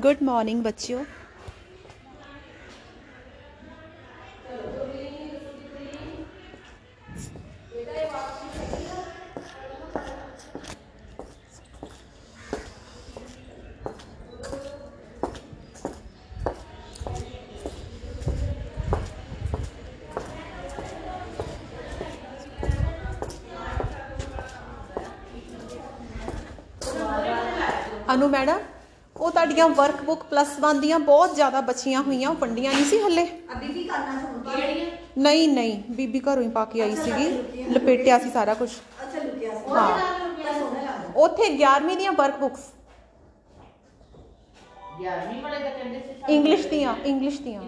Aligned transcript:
Good 0.00 0.22
morning 0.22 0.62
बच्चों 0.64 1.04
अनु 28.08 28.28
madam? 28.28 28.71
ਉਹ 29.22 29.30
ਤੁਹਾਡੀਆਂ 29.30 29.68
ਵਰਕਬੁੱਕ 29.70 30.22
ਪਲੱਸ 30.30 30.48
1 30.60 30.78
ਦੀਆਂ 30.80 30.98
ਬਹੁਤ 31.00 31.34
ਜ਼ਿਆਦਾ 31.34 31.60
ਬਚੀਆਂ 31.60 32.02
ਹੋਈਆਂ 32.02 32.28
ਉਹ 32.30 32.34
ਵੰਡੀਆਂ 32.36 32.72
ਨਹੀਂ 32.72 32.84
ਸੀ 32.84 32.98
ਹੱਲੇ? 33.02 33.24
ਅਭੀ 33.52 33.72
ਵੀ 33.72 33.84
ਕਰਨਾ 33.84 34.20
ਤੁਹਾਨੂੰ 34.20 34.52
ਨਹੀਂ 35.18 35.48
ਨਹੀਂ 35.48 35.76
ਬੀਬੀ 35.90 36.20
ਘਰੋਂ 36.20 36.42
ਹੀ 36.42 36.48
ਪਾ 36.48 36.64
ਕੇ 36.64 36.80
ਆਈ 36.82 36.94
ਸੀਗੀ 36.96 37.28
ਲਪੇਟਿਆ 37.72 38.18
ਸੀ 38.18 38.30
ਸਾਰਾ 38.30 38.54
ਕੁਝ 38.54 38.68
ਅੱਛਾ 39.02 39.18
ਲੁਕਿਆ 39.18 39.50
ਸੀ। 39.50 39.70
ਹਾਂ। 39.70 39.88
ਤਾਂ 39.88 40.52
ਸੋਹਣਾ 40.52 40.80
ਲੱਗਦਾ। 40.82 41.12
ਉੱਥੇ 41.16 41.48
11ਵੀਂ 41.56 41.96
ਦੀਆਂ 41.96 42.12
ਵਰਕਬੁੱਕਸ 42.12 42.70
11ਵੀਂ 45.00 45.42
ਵਾਲੇ 45.42 45.58
ਤਾਂ 45.58 45.70
ਕਹਿੰਦੇ 45.70 46.00
ਸੀ 46.00 46.34
ਇੰਗਲਿਸ਼ 46.34 46.66
ਦੀਆਂ 46.68 46.94
ਇੰਗਲਿਸ਼ 47.04 47.40
ਦੀਆਂ। 47.42 47.62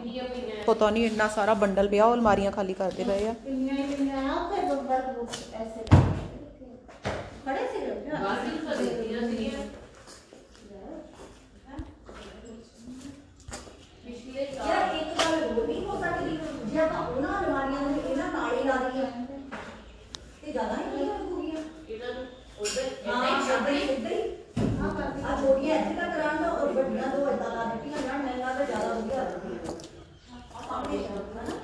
ਪਤਾ 0.66 0.90
ਨਹੀਂ 0.90 1.04
ਇੰਨਾ 1.06 1.28
ਸਾਰਾ 1.28 1.54
ਬੰਡਲ 1.62 1.88
ਪਿਆ 1.88 2.04
ਉਹ 2.04 2.14
ਅਲਮਾਰੀਆਂ 2.14 2.52
ਖਾਲੀ 2.52 2.72
ਕਰਦੇ 2.74 3.04
ਪਏ 3.04 3.26
ਆ। 3.28 3.34
ਖੜੇ 7.46 7.66
ਸੀ 7.72 7.86
ਲੋਕ। 7.86 8.04
ਬਾਕੀ 8.14 8.58
ਤਾਂ 8.66 8.76
ਦਿੱਤੀਆਂ 8.76 9.20
ਸੀਗੀਆਂ। 9.20 9.58
ਜੇ 16.73 16.79
ਆਪਾਂ 16.79 17.01
ਉਹਨਾਂ 17.01 17.39
ਅਲਮਾਰੀਆਂ 17.39 17.81
ਨੂੰ 17.81 17.99
ਇਹਨਾਂ 17.99 18.31
ਨਾਲ 18.31 18.53
ਹੀ 18.53 18.63
ਲਾ 18.63 18.75
ਦਈਏ 18.79 19.05
ਤੇ 20.41 20.51
ਜ਼ਿਆਦਾ 20.51 20.75
ਹੀ 20.75 20.85
ਨਹੀਂ 20.85 21.05
ਲੱਗੂਗੀਆਂ 21.07 21.61
ਇਹਨਾਂ 21.87 22.13
ਨੂੰ 22.13 22.25
ਉਧਰ 22.59 22.89
ਹਾਂ 23.07 23.41
ਸ਼ਬਦ 23.41 23.69
ਇੱਧਰ 23.69 24.11
ਹੀ 24.11 24.39
ਆ 25.23 25.35
ਛੋਟੀਆਂ 25.35 25.75
ਇੱਥੇ 25.75 25.93
ਤੱਕ 25.95 26.15
ਰਹਿਣ 26.15 26.43
ਦੋ 26.43 26.49
ਔਰ 26.57 26.71
ਵੱਡੀਆਂ 26.73 27.07
ਦੋ 27.09 27.27
ਏਦਾਂ 27.29 27.49
ਲਾ 27.49 27.63
ਦਿੱਤੀਆਂ 27.65 28.01
ਜਾਣ 28.01 28.21
ਮੈਨੂੰ 28.21 28.39
ਲੱਗਦਾ 28.39 28.65
ਜ਼ਿਆਦਾ 28.65 28.93
ਵਧੀਆ 28.93 29.23
ਲੱਗੂਗੀ 29.23 29.57
ਆਪਣੇ 30.69 30.97
ਸ਼ਬਦ 30.99 31.35
ਨਾ 31.39 31.57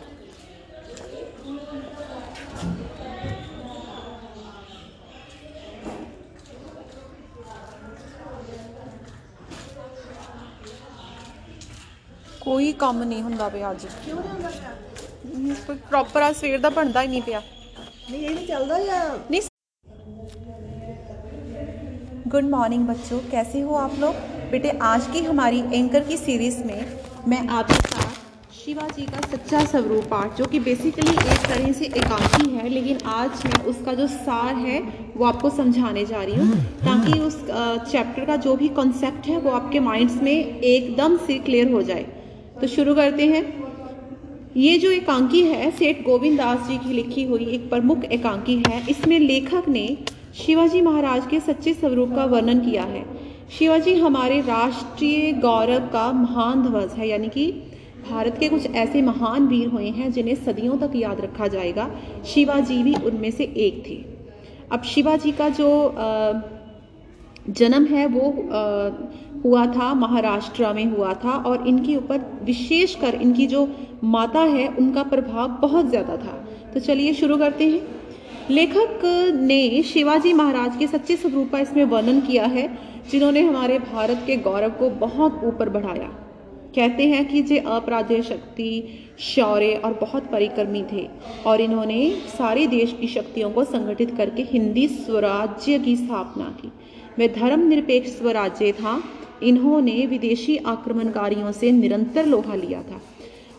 ਕੋਈ 12.41 12.71
ਕੰਮ 12.73 13.03
ਨਹੀਂ 13.03 13.21
ਹੁੰਦਾ 13.23 13.47
ਪਿਆ 13.49 13.71
ਅੱਜ 13.71 13.85
ਕਿਉਂ 13.85 14.19
ਨਹੀਂ 14.19 14.29
ਹੁੰਦਾ 14.29 14.49
ਪਿਆ 14.49 14.98
ਕੋਈ 15.67 15.77
ਪ੍ਰੋਪਰ 15.89 16.21
ਆ 16.21 16.31
ਸਵੇਰ 16.33 16.59
ਦਾ 16.59 16.69
ਬਣਦਾ 16.71 17.01
ਹੀ 17.01 17.07
ਨਹੀਂ 17.07 17.21
ਪਿਆ 17.21 17.41
ਨਹੀਂ 18.11 18.23
ਇਹ 18.23 18.29
ਨਹੀਂ 18.29 18.45
ਚੱਲਦਾ 18.47 18.79
ਜਾਂ 18.81 19.03
नहीं 19.31 19.41
गुड 22.27 22.47
मॉर्निंग 22.47 22.85
बच्चों 22.85 23.17
कैसे 23.27 23.59
हो 23.61 23.75
आप 23.77 23.91
लोग 23.99 24.15
बेटे 24.51 24.69
आज 24.83 25.05
की 25.09 25.19
हमारी 25.23 25.59
एंकर 25.73 26.03
की 26.05 26.15
सीरीज 26.19 26.55
में 26.65 26.79
मैं 27.27 27.41
आपके 27.49 27.75
साथ 27.83 28.15
शिवाजी 28.55 29.05
का 29.07 29.19
सच्चा 29.27 29.63
स्वरूप 29.65 30.05
पाठ 30.07 30.37
जो 30.37 30.45
कि 30.47 30.59
बेसिकली 30.61 31.11
एक 31.11 31.43
तरह 31.43 31.71
से 31.73 31.85
एकांकी 31.95 32.49
है 32.51 32.69
लेकिन 32.69 32.97
आज 33.11 33.45
मैं 33.45 33.63
उसका 33.65 33.93
जो 33.93 34.07
सार 34.09 34.55
है 34.57 34.79
वो 35.15 35.25
आपको 35.25 35.49
समझाने 35.51 36.05
जा 36.05 36.21
रही 36.21 36.35
हूँ 36.37 36.57
ताकि 36.79 37.19
उस 37.21 37.37
चैप्टर 37.91 38.25
का 38.25 38.35
जो 38.39 38.55
भी 38.55 38.69
कॉन्सेप्ट 38.75 39.27
है 39.27 39.37
वो 39.39 39.51
आपके 39.53 39.79
माइंड्स 39.81 40.15
में 40.21 40.33
एकदम 40.33 41.17
से 41.27 41.37
क्लियर 41.41 41.71
हो 41.71 41.81
जाए 41.83 42.05
तो 42.57 42.67
शुरू 42.69 42.95
करते 42.95 43.27
हैं 43.27 43.43
ये 44.56 44.78
जो 44.78 44.90
एकांकी 44.90 45.40
है 45.42 45.70
सेठ 45.70 46.02
गोविंद 46.04 46.38
दास 46.38 46.66
जी 46.68 46.76
की 46.78 46.92
लिखी 46.92 47.24
हुई 47.24 47.44
एक 47.44 47.68
प्रमुख 47.70 48.04
एकांकी 48.04 48.62
है 48.68 48.82
इसमें 48.90 49.18
लेखक 49.18 49.68
ने 49.68 49.98
शिवाजी 50.34 50.80
महाराज 50.80 51.26
के 51.26 51.40
सच्चे 51.40 51.74
स्वरूप 51.74 52.14
का 52.16 52.24
वर्णन 52.24 52.60
किया 52.60 52.82
है। 52.82 53.04
शिवाजी 53.58 53.94
हमारे 53.94 54.40
राष्ट्रीय 54.40 55.32
गौरव 55.32 55.86
का 55.92 56.12
महान 56.12 56.62
ध्वज 56.62 56.92
है 56.92 57.08
यानी 57.08 57.28
कि 57.28 57.50
भारत 58.10 58.36
के 58.40 58.48
कुछ 58.48 58.66
ऐसे 58.66 59.02
महान 59.02 59.46
वीर 59.46 59.68
हुए 59.68 59.88
हैं 59.88 60.12
जिन्हें 60.12 60.34
सदियों 60.34 60.78
तक 60.78 60.92
याद 60.96 61.20
रखा 61.20 61.46
जाएगा। 61.46 61.90
शिवाजी 62.26 62.82
भी 62.82 62.94
उनमें 62.94 63.30
से 63.30 63.44
एक 63.44 63.82
थे। 63.88 64.04
अब 64.72 64.82
शिवाजी 64.82 65.32
का 65.32 65.48
जो 65.48 65.70
अ, 65.86 66.32
जन्म 67.48 67.84
है 67.86 68.06
वो 68.06 68.30
हुआ 69.44 69.66
था, 69.66 69.92
महाराष्ट्र 69.94 70.72
में 70.74 70.84
हुआ 70.86 71.12
था 71.14 71.36
और 71.40 71.66
इनके 71.68 71.96
ऊपर 71.96 72.20
विशेषकर 72.44 73.14
इनकी 73.16 73.46
जो 73.46 73.68
माता 74.04 74.40
है, 74.40 74.68
उनका 74.68 75.02
प्रभाव 75.04 75.48
बहुत 75.62 75.88
ज़्यादा 75.90 76.16
था। 76.16 76.36
तो 76.74 76.80
चलिए 76.80 77.14
शुरू 77.14 77.36
करते 77.36 77.68
हैं। 77.68 77.98
लेखक 78.50 79.00
ने 79.40 79.82
शिवाजी 79.82 80.32
महाराज 80.32 80.76
के 80.76 80.86
सच्चे 80.86 81.16
स्वरूप 81.16 81.50
का 81.52 81.58
इसमें 81.58 81.84
वर्णन 81.84 82.20
किया 82.20 82.46
है, 82.46 82.68
जिन्होंने 83.10 83.40
हमारे 83.40 83.78
भारत 83.80 84.22
के 84.26 84.36
गौरव 84.38 84.70
को 84.70 84.90
बहुत 84.98 85.40
ऊपर 85.44 85.68
बढ़ाया। 85.68 86.08
कहते 86.74 87.06
हैं 87.08 87.24
कि 87.28 87.38
ये 87.44 87.58
अपराध्य 87.68 88.20
शक्ति, 88.22 88.82
शौर्य 89.18 89.74
और 89.74 89.92
बहुत 89.92 90.30
परिक्रमी 90.32 90.82
थे 90.92 91.06
और 91.46 91.60
इन्होंने 91.60 92.10
सारे 92.28 92.66
देश 92.66 92.96
की 93.00 93.06
शक्तियों 93.06 93.50
को 93.50 93.64
संगठित 93.64 94.14
करके 94.16 94.42
हिंदी 94.42 94.86
स्वराज्य 94.88 95.78
की 95.78 95.96
स्थापना 95.96 96.44
की। 96.60 96.72
वह 97.18 97.26
धर्मनिरपेक्ष 97.26 98.10
स्वराज्य 98.10 98.72
था। 98.72 99.02
इन्होंने 99.42 100.06
विदेशी 100.06 100.56
आक्रमणकारियों 100.56 101.52
से 101.52 101.72
निरंतर 101.72 102.26
लोहा 102.26 102.54
लिया 102.54 102.82
था। 102.82 103.00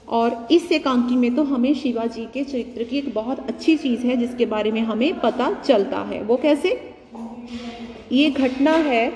और 0.08 0.48
इस 0.52 0.72
एकांकी 0.72 1.16
में 1.16 1.36
तो 1.36 1.44
हमें 1.44 1.74
शिवाजी 1.74 2.26
के 2.34 2.44
चरित्र 2.44 2.84
की 2.84 2.98
एक 2.98 3.14
बहुत 3.14 3.40
अच्छी 3.40 3.76
चीज़ 3.78 4.06
है, 4.06 4.18
जिसके 4.18 4.46
बारे 4.46 4.72
में 4.72 4.82
हमें 4.82 5.20
पता 5.20 5.52
चलता 5.54 6.00
है। 6.02 6.22
वो 6.24 6.36
कैसे? 6.36 6.70
ये 8.12 8.30
घटना 8.30 8.72
है 8.72 9.10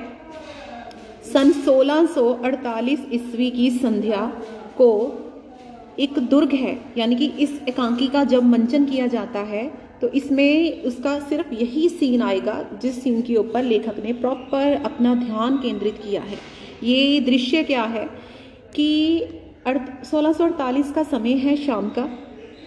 सन 1.33 1.51
1648 1.51 2.99
ईस्वी 3.11 3.51
की 3.51 3.69
संध्या 3.71 4.25
को 4.77 4.89
एक 5.99 6.19
दुर्ग 6.19 6.53
है, 6.53 6.77
यानी 6.97 7.15
कि 7.15 7.25
इस 7.25 7.61
एकांकी 7.67 8.07
का 8.07 8.23
जब 8.23 8.43
मंचन 8.43 8.85
किया 8.85 9.07
जाता 9.07 9.39
है 9.39 9.84
तो 10.01 10.07
इसमें 10.09 10.83
उसका 10.83 11.19
सिर्फ़ 11.19 11.53
यही 11.53 11.87
सीन 11.89 12.21
आएगा 12.21 12.55
जिस 12.81 13.01
सीन 13.03 13.21
के 13.21 13.35
ऊपर 13.35 13.63
लेखक 13.63 13.99
ने 14.03 14.13
प्रॉपर 14.13 14.81
अपना 14.85 15.13
ध्यान 15.15 15.57
केंद्रित 15.57 15.97
किया 15.97 16.21
है। 16.21 16.37
ये 16.83 17.19
दृश्य 17.19 17.63
क्या 17.63 17.83
है 17.83 18.05
कि 18.75 18.89
सोलह 20.03 20.33
का 20.91 21.03
समय 21.03 21.33
है 21.37 21.55
शाम 21.57 21.89
का। 21.89 22.07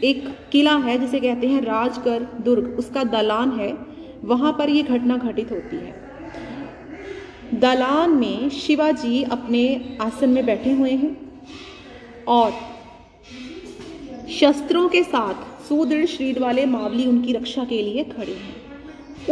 एक 0.05 0.25
किला 0.53 0.77
है 0.77 0.99
जिसे 0.99 1.21
कहते 1.21 1.47
हैं 1.47 1.61
राजगढ़ 1.62 2.22
दुर्ग। 2.41 2.78
उसका 2.78 3.05
दलान 3.05 3.53
है। 3.53 3.72
वहाँ 4.25 4.53
पर 4.53 4.71
ये 4.71 4.83
घटना 4.83 5.16
घटित 5.16 5.50
होती 5.53 5.77
है। 5.77 5.95
दलान 7.55 8.10
में 8.10 8.49
शिवाजी 8.50 9.22
अपने 9.22 9.62
आसन 10.00 10.31
में 10.31 10.45
बैठे 10.47 10.72
हुए 10.72 10.91
हैं 10.93 11.16
और 12.28 12.53
शस्त्रों 14.31 14.89
के 14.89 15.03
साथ 15.03 15.47
सुदृढ़ 15.69 16.06
शरीर 16.06 16.39
वाले 16.39 16.67
मावली 16.67 17.06
उनकी 17.06 17.33
रक्षा 17.33 17.65
के 17.65 17.83
लिए 17.83 18.05
खड़े 18.05 18.33
हैं। 18.33 18.69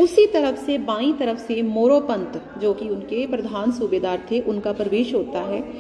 उसी 0.03 0.27
तरफ़ 0.27 0.57
से, 0.57 0.79
बाई 0.79 1.13
तरफ़ 1.13 1.39
से 1.39 1.63
मोरोपंत, 1.63 2.43
जो 2.61 2.75
कि 2.75 2.89
उनके 2.89 3.27
प्रधान 3.27 3.71
सूबेदार 3.71 4.27
थे, 4.31 4.41
उनका 4.41 4.73
प्रवेश 4.73 5.15
होता 5.15 5.41
है। 5.41 5.73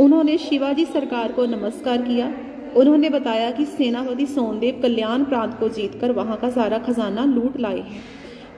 उन्होंने 0.00 0.38
शिवाजी 0.38 0.84
सरकार 0.84 1.32
को 1.32 1.46
नमस्कार 1.46 2.02
किया। 2.02 2.34
उन्होंने 2.76 3.08
बताया 3.08 3.50
कि 3.50 3.64
सेनापति 3.64 4.26
सोनदेव 4.26 4.80
कल्याण 4.82 5.24
प्रांत 5.24 5.56
को 5.60 5.68
जीतकर 5.68 6.12
वहाँ 6.12 6.36
का 6.36 6.50
सारा 6.50 6.78
खजाना 6.78 7.24
लूट 7.24 7.60
लाए 7.60 7.78
हैं। 7.78 8.02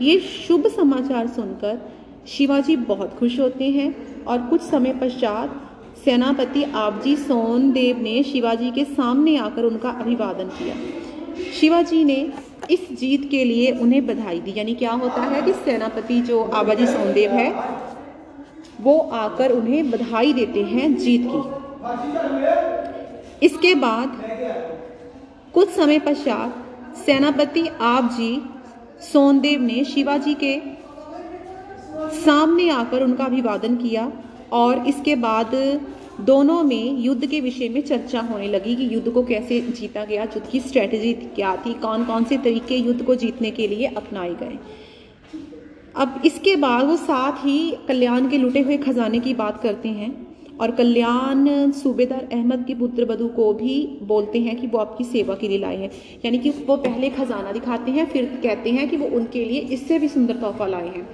ये 0.03 0.19
शुभ 0.21 0.67
समाचार 0.67 1.27
सुनकर 1.27 1.79
शिवाजी 2.27 2.77
बहुत 2.77 3.15
खुश 3.15 3.41
होते 3.41 3.71
हैं 3.71 4.25
और 4.25 4.39
कुछ 4.39 4.61
समय 4.61 4.95
पश्चात 4.95 5.71
सेनापति 6.05 6.63
आपजी 6.63 7.17
सोनदेव 7.17 7.99
ने 7.99 8.23
शिवाजी 8.23 8.71
के 8.71 8.85
सामने 8.85 9.37
आकर 9.37 9.63
उनका 9.63 9.91
अभिवादन 9.91 10.45
किया। 10.45 11.04
शिवाजी 11.55 12.05
ने 12.05 12.17
इस 12.71 12.81
जीत 12.99 13.29
के 13.31 13.45
लिए 13.45 13.71
उन्हें 13.73 14.07
बधाई 14.07 14.41
दी। 14.41 14.55
यानी 14.57 14.75
क्या 14.75 14.93
होता 14.93 15.23
है 15.23 15.43
कि 15.43 15.53
सेनापति 15.55 16.21
जो 16.21 16.43
आबाजी 16.55 16.87
सोनदेव 16.87 17.31
है, 17.31 17.51
वो 18.81 18.99
आकर 19.15 19.53
उन्हें 19.53 19.91
बधाई 19.91 20.33
देते 20.33 20.63
हैं 20.65 20.95
जीत 20.97 21.27
की। 21.27 21.43
इसके 23.47 23.75
बाद 23.75 24.21
कुछ 25.55 25.71
समय 25.71 25.99
पश्चात 25.99 26.97
सेनापति 26.97 27.67
आप 27.81 28.11
जी 28.13 28.31
सोनदेव 29.03 29.61
ने 29.61 29.85
शिवाजी 29.85 30.35
के 30.35 30.55
सामने 32.17 32.69
आकर 32.71 33.03
उनका 33.03 33.25
अभिवादन 33.25 33.77
किया 33.77 34.13
और 34.53 34.87
इसके 34.87 35.15
बाद 35.17 35.55
दोनों 36.21 36.63
में 36.63 36.99
युद्ध 36.99 37.27
के 37.27 37.41
विषय 37.41 37.69
में 37.69 37.81
चर्चा 37.81 38.21
होने 38.21 38.49
लगी 38.49 38.75
कि 38.77 38.95
युद्ध 38.95 39.11
को 39.11 39.23
कैसे 39.23 39.61
जीता 39.61 40.05
गया, 40.05 40.23
युद्ध 40.25 40.47
की 40.51 40.61
स्ट्रैटेजी 40.61 41.13
क्या 41.13 41.55
थी 41.57 41.73
कौन 41.75 42.05
कौन 42.05 42.25
से 42.25 42.37
तरीके 42.37 42.77
युद्ध 42.77 43.03
को 43.03 43.15
जीतने 43.15 43.51
के 43.51 43.67
लिए 43.69 43.87
अपनाए 43.87 44.35
गए। 44.35 44.59
अब 45.97 46.23
इसके 46.25 46.57
बाद 46.57 46.85
वो 46.87 46.97
साथ 46.97 47.45
ही 47.47 47.77
कल्याण 47.89 48.29
के 48.31 48.39
लुटे 48.39 48.61
हुए 48.61 48.77
खजाने 48.77 49.21
की 49.21 49.35
बात 49.35 49.61
करते 49.63 49.89
हैं 49.89 50.13
और 50.61 50.71
कल्याण 50.71 51.71
सूबेदार 51.73 52.29
अहमद 52.33 52.65
के 52.67 52.75
पुत्र 52.75 53.05
बधू 53.05 53.29
को 53.29 53.53
भी 53.53 53.99
बोलते 54.03 54.41
हैं 54.41 54.57
कि 54.57 54.67
वो 54.67 54.79
आपकी 54.79 55.05
सेवा 55.05 55.35
के 55.35 55.49
लिए 55.49 55.59
लाए 55.59 55.77
हैं। 55.77 55.91
यानी 56.25 56.39
कि 56.39 56.51
वो 56.51 56.77
पहले 56.77 57.11
खजाना 57.11 57.53
दिखाते 57.53 57.91
हैं, 57.91 58.07
फिर 58.07 58.25
कहते 58.43 58.71
हैं 58.71 58.89
कि 58.91 58.97
वो 58.97 59.07
उनके 59.07 59.45
लिए 59.45 59.61
इससे 59.61 59.99
भी 59.99 60.09
सुंदर 60.09 60.35
तोहफा 60.35 60.67
लाए 60.67 60.89
हैं। 60.89 61.09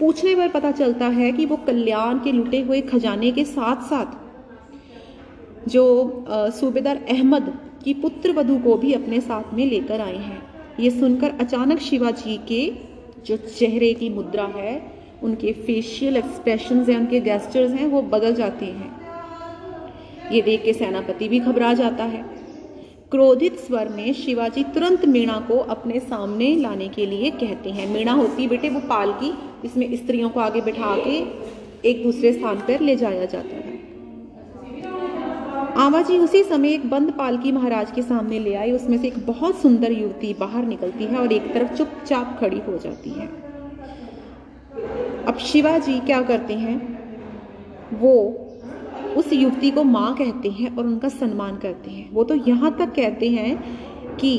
पूछने 0.00 0.34
पर 0.36 0.48
पता 0.48 0.70
चलता 0.70 1.08
है 1.08 1.32
कि 1.32 1.44
वो 1.46 1.56
कल्याण 1.56 2.18
के 2.18 2.32
लुटे 2.32 2.60
हुए 2.60 2.80
खजाने 2.80 3.30
के 3.30 3.44
साथ 3.44 3.82
साथ 3.82 4.22
जो 5.68 6.24
सूबेदार 6.30 7.04
अहमद 7.10 7.52
की 7.84 7.94
पुत्र 7.94 8.32
वधू 8.32 8.58
को 8.58 8.74
भी 8.76 8.92
अपने 8.92 9.20
साथ 9.20 9.54
में 9.54 9.64
लेकर 9.66 10.00
आए 10.00 10.16
हैं। 10.16 10.42
ये 10.80 10.90
सुनकर 10.90 11.32
अचानक 11.40 11.80
शिवाजी 11.80 12.36
के 12.48 12.62
जो 13.26 13.36
चेहरे 13.36 13.92
की 13.94 14.08
मुद्रा 14.08 14.44
है, 14.56 14.74
उनके 15.22 15.52
फेशियल 15.52 16.16
एक्सप्रेशन 16.16 16.84
हैं, 16.88 16.96
उनके 16.96 17.20
गेस्टर्स 17.20 17.72
हैं, 17.72 17.86
वो 17.86 18.02
बदल 18.02 18.34
जाते 18.34 18.66
हैं। 18.66 18.90
ये 20.32 20.42
देख 20.42 20.62
के 20.64 20.72
सेनापति 20.72 21.28
भी 21.28 21.38
घबरा 21.40 21.72
जाता 21.74 22.04
है। 22.04 22.22
क्रोधित 23.10 23.58
स्वर 23.58 23.88
में 23.88 24.12
शिवाजी 24.12 24.62
तुरंत 24.64 25.04
मीणा 25.04 25.38
को 25.48 25.58
अपने 25.70 26.00
सामने 26.00 26.54
लाने 26.56 26.88
के 26.88 27.06
लिए 27.06 27.30
कहते 27.30 27.70
हैं। 27.70 27.88
मीणा 27.94 28.12
होती 28.12 28.46
बेटे, 28.48 28.68
वो 28.68 28.80
पालकी, 28.80 29.32
इसमें 29.64 29.96
स्त्रियों 29.96 30.30
को 30.30 30.40
आगे 30.40 30.60
बिठा 30.60 30.96
के 30.98 31.16
एक 31.88 32.02
दूसरे 32.02 32.32
स्थान 32.32 32.56
पर 32.58 32.80
ले 32.80 32.96
जाया 32.96 33.24
जाता 33.24 33.56
है। 33.56 33.63
आवाजी 35.84 36.16
उसी 36.18 36.42
समय 36.42 36.72
एक 36.72 36.88
बंद 36.90 37.10
पालकी 37.12 37.50
महाराज 37.52 37.90
के 37.90 38.02
सामने 38.02 38.38
ले 38.38 38.54
आई 38.54 38.70
उसमें 38.72 38.96
से 38.98 39.06
एक 39.06 39.18
बहुत 39.26 39.56
सुंदर 39.62 39.92
युवती 39.92 40.32
बाहर 40.34 40.64
निकलती 40.66 41.04
है 41.04 41.16
और 41.16 41.32
एक 41.32 41.52
तरफ़ 41.54 41.74
चुपचाप 41.76 42.36
खड़ी 42.40 42.60
हो 42.68 42.76
जाती 42.78 43.10
है। 43.10 43.26
अब 45.24 45.38
शिवाजी 45.38 45.98
क्या 46.00 46.20
करते 46.22 46.54
हैं? 46.54 46.76
वो 47.92 48.14
उस 49.16 49.32
युवती 49.32 49.70
को 49.70 49.84
माँ 49.84 50.14
कहते 50.14 50.50
हैं 50.50 50.74
और 50.76 50.86
उनका 50.86 51.08
सम्मान 51.08 51.56
करते 51.56 51.90
हैं। 51.90 52.10
वो 52.12 52.24
तो 52.24 52.34
यहाँ 52.48 52.74
तक 52.78 52.94
कहते 52.94 53.28
हैं 53.30 53.56
कि 54.16 54.36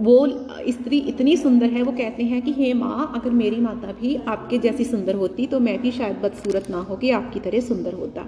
वो 0.00 0.26
स्त्री 0.70 0.98
इतनी 1.08 1.36
सुंदर 1.36 1.66
है, 1.66 1.82
वो 1.82 1.92
कहते 1.92 2.22
हैं 2.22 2.40
कि, 2.42 2.52
हे 2.52 2.72
माँ, 2.74 3.12
अगर 3.16 3.30
मेरी 3.32 3.60
माता 3.60 3.92
भी 3.92 4.14
आपके 4.28 4.58
जैसी 4.58 4.84
सुंदर 4.84 5.14
होती 5.14 5.46
तो 5.46 5.60
मैं 5.60 5.80
भी 5.82 5.90
शायद 5.90 6.16
बदसूरत 6.16 6.70
ना 6.70 6.80
होगी 6.82 7.10
आपकी 7.10 7.40
तरह 7.40 7.60
सुंदर 7.62 7.94
होता। 7.94 8.26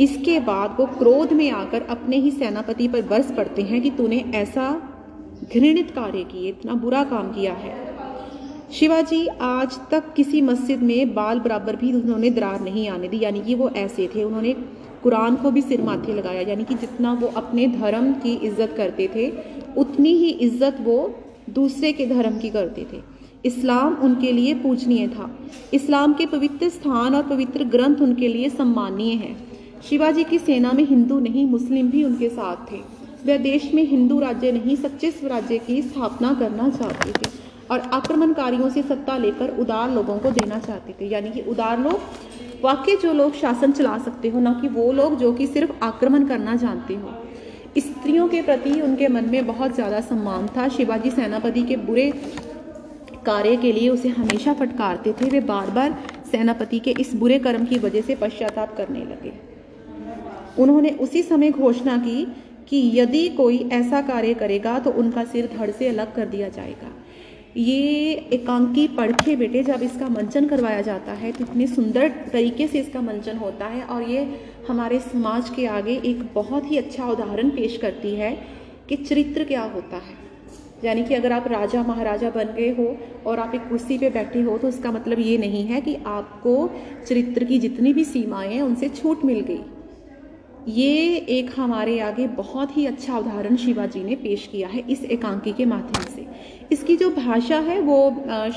इसके 0.00 0.38
बाद 0.40 0.76
वो 0.80 0.86
क्रोध 0.88 1.32
में 1.32 1.50
आकर 1.50 1.82
अपने 1.82 2.16
ही 2.16 2.30
सेनापति 2.30 2.88
पर 2.88 3.02
बरस 3.02 3.30
पड़ते 3.30 3.62
हैं 3.62 3.80
कि 3.82 3.90
तूने 3.90 4.24
ऐसा 4.34 4.70
घृणित 5.54 5.90
कार्य 5.90 6.22
किए, 6.24 6.48
इतना 6.48 6.74
बुरा 6.74 7.02
काम 7.04 7.32
किया 7.32 7.52
है। 7.52 7.74
शिवाजी, 8.72 9.26
आज 9.26 9.78
तक 9.90 10.12
किसी 10.14 10.40
मस्जिद 10.42 10.82
में 10.82 11.14
बाल 11.14 11.40
बराबर 11.40 11.76
भी 11.76 11.92
उन्होंने 11.92 12.30
दरार 12.30 12.60
नहीं 12.60 12.88
आने 12.88 13.08
दी। 13.08 13.20
यानी 13.22 13.40
कि 13.40 13.54
वो 13.54 13.68
ऐसे 13.68 14.08
थे, 14.14 14.24
उन्होंने 14.24 14.52
कुरान 15.02 15.36
को 15.36 15.50
भी 15.50 15.62
सिर 15.62 15.82
माथे 15.82 16.14
लगाया। 16.14 16.40
यानी 16.40 16.64
कि 16.64 16.74
जितना 16.74 17.12
वो 17.12 17.26
अपने 17.36 17.66
धर्म 17.66 18.12
की 18.12 18.34
इज़्ज़त 18.34 18.74
करते 18.76 19.08
थे, 19.14 19.30
उतनी 19.76 20.12
ही 20.14 20.28
इज़्ज़त 20.28 20.76
वो 20.80 20.98
दूसरे 21.50 21.92
के 21.92 22.06
धर्म 22.06 22.38
की 22.38 22.50
करते 22.50 22.86
थे। 22.92 23.00
इस्लाम 23.44 23.94
उनके 23.94 24.32
लिए 24.32 24.54
पूजनीय 24.54 25.08
था। 25.08 25.30
इस्लाम 25.74 26.14
के 26.14 26.26
पवित्र 26.26 26.68
स्थान 26.68 27.14
और 27.14 27.22
पवित्र 27.22 27.64
ग्रंथ 27.64 27.96
उनके 27.96 28.28
लिए 28.28 28.48
सम्मानीय 28.48 29.14
है। 29.14 29.53
शिवाजी 29.88 30.24
की 30.24 30.38
सेना 30.38 30.72
में 30.72 30.84
हिंदू 30.84 31.18
नहीं, 31.20 31.44
मुस्लिम 31.46 31.90
भी 31.90 32.04
उनके 32.04 32.28
साथ 32.28 32.70
थे। 32.72 32.80
वह 33.26 33.36
देश 33.38 33.70
में 33.74 33.82
हिंदू 33.84 34.18
राज्य 34.20 34.52
नहीं, 34.52 34.76
सच्चे 34.76 35.10
स्वराज्य 35.10 35.58
की 35.58 35.80
स्थापना 35.82 36.32
करना 36.34 36.68
चाहते 36.70 37.12
थे 37.12 37.30
और 37.70 37.80
आक्रमणकारियों 37.94 38.70
से 38.70 38.82
सत्ता 38.82 39.16
लेकर 39.18 39.56
उदार 39.60 39.90
लोगों 39.90 40.18
को 40.18 40.30
देना 40.30 40.58
चाहते 40.58 40.94
थे। 41.00 41.08
यानी 41.08 41.30
कि 41.30 41.40
उदार 41.42 41.78
लोग 41.80 42.00
वाकई 42.64 42.96
जो 42.96 43.12
लोग 43.12 43.34
शासन 43.34 43.72
चला 43.72 43.96
सकते 43.98 44.28
हो, 44.28 44.40
ना 44.40 44.52
कि 44.60 44.68
वो 44.68 44.90
लोग 44.92 45.18
जो 45.18 45.32
कि 45.32 45.46
सिर्फ़ 45.46 45.72
आक्रमण 45.84 46.26
करना 46.26 46.56
जानते 46.56 46.94
हो। 46.94 47.12
स्त्रियों 47.78 48.28
के 48.28 48.42
प्रति 48.42 48.80
उनके 48.80 49.08
मन 49.08 49.24
में 49.24 49.46
बहुत 49.46 49.74
ज़्यादा 49.74 50.00
सम्मान 50.02 50.46
था। 50.48 50.68
शिवाजी 50.68 51.10
सेनापति 51.10 51.62
के 51.62 51.76
बुरे 51.78 52.10
कार्य 53.26 53.56
के 53.56 53.72
लिए 53.72 53.88
उसे 53.88 54.08
हमेशा 54.10 54.52
फटकारते 54.52 55.12
थे। 55.12 55.30
वे 55.30 55.40
बार 55.46 55.70
बार 55.70 55.98
सेनापति 56.32 56.78
के 56.78 56.94
इस 57.00 57.14
बुरे 57.14 57.38
कर्म 57.38 57.64
की 57.64 57.78
वजह 57.78 58.00
से 58.00 58.14
पश्चाताप 58.14 58.76
करने 58.76 59.00
लगे। 59.00 59.32
उन्होंने 60.58 60.90
उसी 61.00 61.22
समय 61.22 61.50
घोषणा 61.50 61.96
की 61.98 62.24
कि 62.68 62.90
यदि 62.94 63.28
कोई 63.28 63.58
ऐसा 63.72 64.00
कार्य 64.02 64.34
करेगा 64.34 64.78
तो 64.78 64.90
उनका 64.92 65.24
सिर 65.24 65.48
धड़ 65.56 65.70
से 65.70 65.88
अलग 65.88 66.14
कर 66.14 66.26
दिया 66.26 66.48
जाएगा। 66.48 66.90
ये 67.56 68.12
एकांकी 68.32 68.86
पढ़ 68.88 69.12
बेटे, 69.12 69.62
जब 69.62 69.82
इसका 69.82 70.08
मंचन 70.08 70.46
करवाया 70.48 70.80
जाता 70.82 71.12
है 71.12 71.32
तो 71.32 71.44
इतने 71.44 71.66
सुंदर 71.66 72.08
तरीके 72.32 72.66
से 72.66 72.80
इसका 72.80 73.00
मंचन 73.02 73.36
होता 73.36 73.66
है 73.66 73.82
और 73.84 74.08
ये 74.10 74.26
हमारे 74.68 74.98
समाज 75.02 75.50
के 75.50 75.66
आगे 75.68 76.00
एक 76.04 76.22
बहुत 76.34 76.70
ही 76.70 76.78
अच्छा 76.78 77.06
उदाहरण 77.06 77.50
पेश 77.50 77.76
करती 77.76 78.14
है 78.14 78.32
कि 78.88 78.96
चरित्र 78.96 79.44
क्या 79.44 79.62
होता 79.64 79.96
है। 79.96 80.22
यानी 80.84 81.04
कि 81.04 81.14
अगर 81.14 81.32
आप 81.32 81.46
राजा 81.48 81.82
महाराजा 81.82 82.30
बन 82.30 82.54
गए 82.56 82.70
हो 82.70 82.96
और 83.26 83.38
आप 83.38 83.54
एक 83.54 83.68
कुर्सी 83.68 83.98
पे 83.98 84.10
बैठे 84.10 84.40
हो 84.42 84.58
तो 84.58 84.68
इसका 84.68 84.92
मतलब 84.92 85.20
ये 85.20 85.36
नहीं 85.38 85.64
है 85.64 85.80
कि 85.80 85.94
आपको 86.06 86.56
चरित्र 87.08 87.44
की 87.44 87.58
जितनी 87.58 87.92
भी 87.92 88.04
सीमाएँ 88.04 88.52
हैं 88.54 88.62
उनसे 88.62 88.88
छूट 88.90 89.24
मिल 89.24 89.40
गई। 89.40 89.60
ये 90.68 91.16
एक 91.30 91.50
हमारे 91.56 91.98
आगे 92.00 92.26
बहुत 92.26 92.76
ही 92.76 92.84
अच्छा 92.86 93.16
उदाहरण 93.18 93.56
शिवाजी 93.56 94.02
ने 94.04 94.14
पेश 94.16 94.46
किया 94.52 94.68
है 94.68 94.82
इस 94.90 95.02
एकांकी 95.04 95.52
के 95.52 95.64
माध्यम 95.64 96.06
से। 96.06 96.26
इसकी 96.72 96.96
जो 96.96 97.10
भाषा 97.10 97.58
है 97.60 97.80
वो 97.80 97.98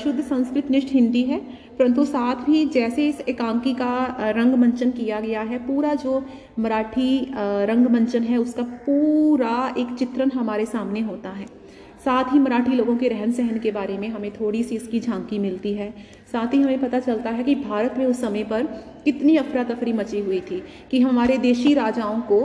शुद्ध 0.02 0.20
संस्कृत 0.20 0.70
निष्ठ 0.70 0.92
हिंदी 0.92 1.22
है, 1.22 1.38
परंतु 1.78 2.04
साथ 2.04 2.48
ही 2.48 2.64
जैसे 2.66 3.08
इस 3.08 3.20
एकांकी 3.28 3.74
का 3.74 4.32
रंगमंचन 4.36 4.90
किया 4.90 5.20
गया 5.20 5.42
है, 5.42 5.58
पूरा 5.58 5.94
जो 5.94 6.22
मराठी 6.58 7.20
रंगमंचन 7.34 8.22
है 8.22 8.38
उसका 8.38 8.62
पूरा 8.62 9.74
एक 9.78 9.94
चित्रण 9.98 10.30
हमारे 10.30 10.66
सामने 10.66 11.00
होता 11.00 11.30
है। 11.30 11.46
साथ 12.04 12.32
ही 12.32 12.38
मराठी 12.38 12.72
लोगों 12.72 12.96
के 12.96 13.08
रहन 13.08 13.32
सहन 13.32 13.58
के 13.58 13.70
बारे 13.70 13.98
में 13.98 14.08
हमें 14.08 14.30
थोड़ी 14.30 14.62
सी 14.62 14.76
इसकी 14.76 15.00
झांकी 15.00 15.38
मिलती 15.38 15.72
है। 15.72 15.92
साथ 16.32 16.54
ही 16.54 16.60
हमें 16.62 16.80
पता 16.80 16.98
चलता 17.00 17.30
है 17.30 17.44
कि 17.44 17.54
भारत 17.56 17.94
में 17.98 18.04
उस 18.06 18.20
समय 18.20 18.44
पर 18.44 18.62
कितनी 19.04 19.36
अफरा 19.36 19.62
तफरी 19.64 19.92
मची 19.92 20.20
हुई 20.20 20.40
थी 20.40 20.62
कि 20.90 21.00
हमारे 21.00 21.36
देशी 21.38 21.74
राजाओं 21.74 22.20
को 22.22 22.40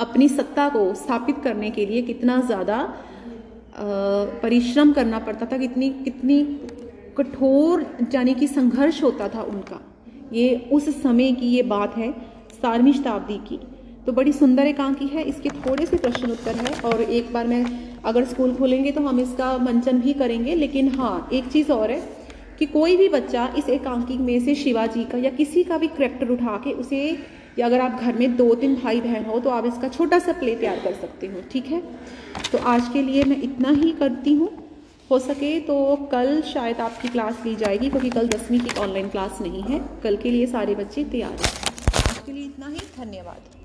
अपनी 0.00 0.28
सत्ता 0.28 0.68
को 0.68 0.92
स्थापित 0.94 1.38
करने 1.44 1.70
के 1.70 1.86
लिए 1.86 2.02
कितना 2.02 2.40
ज़्यादा 2.42 2.78
परिश्रम 4.42 4.92
करना 4.92 5.18
पड़ता 5.18 5.46
था, 5.46 5.56
कितनी 5.58 5.88
कितनी 6.04 6.42
कठोर, 7.18 7.84
यानी 8.14 8.34
कि 8.34 8.46
संघर्ष 8.48 9.02
होता 9.02 9.28
था 9.28 9.42
उनका। 9.44 9.80
ये 10.32 10.68
उस 10.72 10.88
समय 11.02 11.32
की 11.32 11.46
ये 11.48 11.62
बात 11.64 11.96
है 11.96 12.10
सतारवीं 12.52 12.92
शताब्दी 12.92 13.36
की। 13.48 13.58
तो 14.06 14.12
बड़ी 14.12 14.32
सुंदर 14.32 14.66
एकांकी 14.66 15.06
है, 15.06 15.22
इसके 15.22 15.48
थोड़े 15.60 15.86
से 15.86 15.96
प्रश्न 15.98 16.30
उत्तर 16.30 16.56
है 16.56 16.72
और 16.82 17.02
एक 17.02 17.32
बार 17.32 17.46
मैं, 17.46 17.64
अगर 18.04 18.24
स्कूल 18.24 18.54
खोलेंगे 18.54 18.92
तो 18.92 19.00
हम 19.02 19.20
इसका 19.20 19.56
मंचन 19.60 20.00
भी 20.00 20.12
करेंगे, 20.14 20.54
लेकिन 20.56 20.88
हाँ 20.94 21.28
एक 21.32 21.48
चीज़ 21.48 21.72
और 21.72 21.90
है 21.90 22.00
कि 22.62 22.66
कोई 22.68 22.96
भी 22.96 23.08
बच्चा 23.08 23.46
इस 23.58 23.68
एकांकी 23.70 24.16
में 24.18 24.38
से 24.40 24.54
शिवाजी 24.54 25.04
का 25.04 25.18
या 25.18 25.30
किसी 25.32 25.62
का 25.64 25.78
भी 25.78 25.86
करेक्टर 25.88 26.28
उठा 26.30 26.56
के 26.64 26.72
उसे, 26.72 27.00
या 27.58 27.66
अगर 27.66 27.80
आप 27.80 28.00
घर 28.00 28.18
में 28.18 28.36
दो 28.36 28.54
तीन 28.54 28.74
भाई 28.76 29.00
बहन 29.00 29.24
हो 29.24 29.38
तो 29.40 29.50
आप 29.50 29.66
इसका 29.66 29.88
छोटा 29.88 30.18
सा 30.18 30.32
प्ले 30.32 30.54
तैयार 30.56 30.78
कर 30.80 30.92
सकते 30.92 31.26
हो, 31.26 31.40
ठीक 31.52 31.66
है? 31.66 31.80
तो 32.52 32.58
आज 32.58 32.88
के 32.92 33.02
लिए 33.02 33.24
मैं 33.24 33.40
इतना 33.42 33.70
ही 33.72 33.90
करती 33.92 34.34
हूँ। 34.34 34.50
हो 35.10 35.18
सके 35.18 35.58
तो 35.60 35.94
कल 36.12 36.40
शायद 36.42 36.80
आपकी 36.80 37.08
क्लास 37.08 37.42
ली 37.46 37.54
जाएगी, 37.56 37.90
क्योंकि 37.90 38.10
कल 38.10 38.28
दसवीं 38.28 38.60
की 38.60 38.78
ऑनलाइन 38.80 39.08
क्लास 39.08 39.40
नहीं 39.42 39.62
है। 39.62 39.80
कल 40.02 40.16
के 40.16 40.30
लिए 40.30 40.46
सारे 40.46 40.74
बच्चे 40.74 41.04
तैयार 41.06 41.32
हैं। 41.32 41.40
आज 41.40 42.18
के 42.18 42.32
लिए 42.32 42.44
इतना 42.44 42.68
ही, 42.68 42.78
धन्यवाद। 42.98 43.60